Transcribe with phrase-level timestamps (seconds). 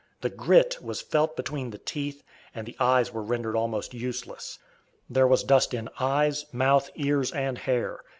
[0.21, 2.23] The "grit" was felt between the teeth,
[2.55, 4.57] and the eyes were rendered almost useless.
[5.07, 7.99] There was dust in eyes, mouth, ears, and hair.